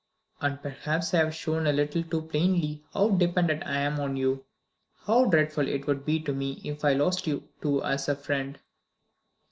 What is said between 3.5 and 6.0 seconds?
I am on you how dreadful it